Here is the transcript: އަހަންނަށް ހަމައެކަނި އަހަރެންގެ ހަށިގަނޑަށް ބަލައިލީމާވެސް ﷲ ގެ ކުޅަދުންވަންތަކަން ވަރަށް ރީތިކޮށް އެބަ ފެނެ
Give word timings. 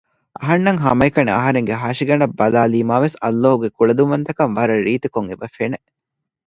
އަހަންނަށް 0.39 0.79
ހަމައެކަނި 0.85 1.31
އަހަރެންގެ 1.35 1.75
ހަށިގަނޑަށް 1.81 2.35
ބަލައިލީމާވެސް 2.39 3.17
ﷲ 3.27 3.45
ގެ 3.61 3.67
ކުޅަދުންވަންތަކަން 3.77 4.53
ވަރަށް 4.57 4.83
ރީތިކޮށް 4.87 5.29
އެބަ 5.29 5.47
ފެނެ 5.55 5.77